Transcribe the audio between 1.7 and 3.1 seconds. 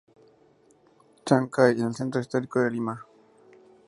en el Centro Histórico de Lima.